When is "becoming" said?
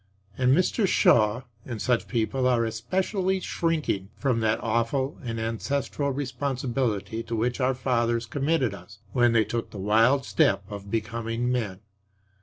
10.89-11.51